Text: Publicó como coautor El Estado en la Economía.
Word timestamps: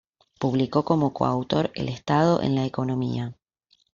Publicó 0.39 0.83
como 0.83 1.13
coautor 1.13 1.69
El 1.75 1.87
Estado 1.87 2.41
en 2.41 2.55
la 2.55 2.65
Economía. 2.65 3.35